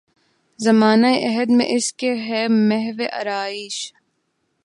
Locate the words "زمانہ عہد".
0.59-1.49